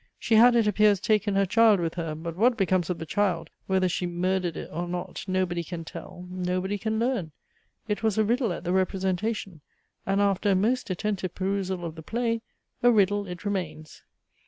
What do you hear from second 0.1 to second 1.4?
She had, it appears, taken